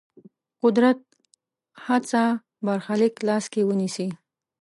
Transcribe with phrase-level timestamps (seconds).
[0.63, 0.99] قدرت
[1.85, 2.23] هڅه
[2.65, 4.07] برخلیک لاس کې ونیسي.